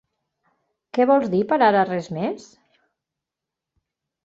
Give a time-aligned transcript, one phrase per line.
[0.97, 2.49] Què vols dir per ara res més?